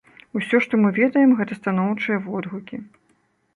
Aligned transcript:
Усё, 0.37 0.61
што 0.65 0.73
мы 0.85 0.89
ведаем, 1.01 1.35
гэта 1.43 1.59
станоўчыя 1.61 2.17
водгукі. 2.27 2.83